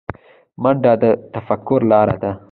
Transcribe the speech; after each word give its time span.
منډه 0.61 0.93
د 1.01 1.03
تفکر 1.33 1.79
لاره 1.91 2.15
ده 2.21 2.31